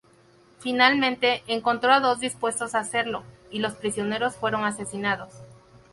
Finalmente, 0.57 1.43
encontró 1.45 1.91
a 1.93 1.99
dos 1.99 2.19
dispuestos 2.19 2.73
a 2.73 2.79
hacerlo, 2.79 3.21
y 3.51 3.59
los 3.59 3.75
prisioneros 3.75 4.35
fueron 4.35 4.63
asesinados. 4.65 5.29